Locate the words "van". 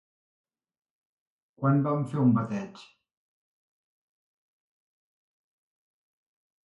1.87-2.01